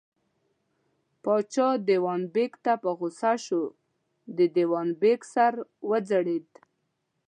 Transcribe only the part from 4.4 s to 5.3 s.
دېوان بېګ